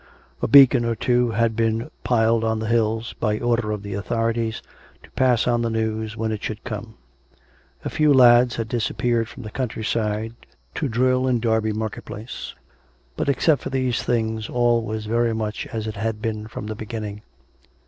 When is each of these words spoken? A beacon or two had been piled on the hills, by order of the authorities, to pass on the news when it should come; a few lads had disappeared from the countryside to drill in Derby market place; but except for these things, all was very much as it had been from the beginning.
A 0.41 0.47
beacon 0.47 0.83
or 0.83 0.95
two 0.95 1.29
had 1.29 1.55
been 1.55 1.91
piled 2.03 2.43
on 2.43 2.57
the 2.57 2.65
hills, 2.65 3.13
by 3.19 3.37
order 3.37 3.69
of 3.71 3.83
the 3.83 3.93
authorities, 3.93 4.63
to 5.03 5.11
pass 5.11 5.45
on 5.47 5.61
the 5.61 5.69
news 5.69 6.17
when 6.17 6.31
it 6.31 6.41
should 6.41 6.63
come; 6.63 6.95
a 7.85 7.89
few 7.91 8.11
lads 8.11 8.55
had 8.55 8.67
disappeared 8.67 9.29
from 9.29 9.43
the 9.43 9.51
countryside 9.51 10.33
to 10.73 10.89
drill 10.89 11.27
in 11.27 11.39
Derby 11.39 11.71
market 11.71 12.03
place; 12.05 12.55
but 13.15 13.29
except 13.29 13.61
for 13.61 13.69
these 13.69 14.01
things, 14.01 14.49
all 14.49 14.81
was 14.83 15.05
very 15.05 15.33
much 15.35 15.67
as 15.67 15.85
it 15.85 15.97
had 15.97 16.19
been 16.19 16.47
from 16.47 16.65
the 16.65 16.73
beginning. 16.73 17.21